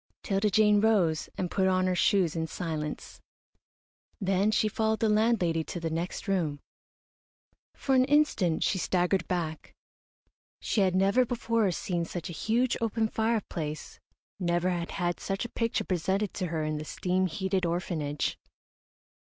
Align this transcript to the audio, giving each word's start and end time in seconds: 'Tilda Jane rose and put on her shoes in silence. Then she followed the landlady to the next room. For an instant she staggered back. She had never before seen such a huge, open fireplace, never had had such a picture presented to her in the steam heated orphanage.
'Tilda 0.23 0.49
Jane 0.49 0.81
rose 0.81 1.29
and 1.37 1.51
put 1.51 1.67
on 1.67 1.85
her 1.85 1.93
shoes 1.93 2.35
in 2.35 2.47
silence. 2.47 3.21
Then 4.19 4.49
she 4.49 4.67
followed 4.67 4.99
the 4.99 5.07
landlady 5.09 5.63
to 5.65 5.79
the 5.79 5.91
next 5.91 6.27
room. 6.27 6.59
For 7.75 7.93
an 7.93 8.05
instant 8.05 8.63
she 8.63 8.79
staggered 8.79 9.27
back. 9.27 9.75
She 10.59 10.81
had 10.81 10.95
never 10.95 11.23
before 11.23 11.69
seen 11.69 12.05
such 12.05 12.31
a 12.31 12.41
huge, 12.41 12.75
open 12.81 13.09
fireplace, 13.09 13.99
never 14.39 14.71
had 14.71 14.89
had 14.89 15.19
such 15.19 15.45
a 15.45 15.49
picture 15.49 15.83
presented 15.83 16.33
to 16.33 16.47
her 16.47 16.63
in 16.63 16.79
the 16.79 16.83
steam 16.85 17.27
heated 17.27 17.63
orphanage. 17.63 18.39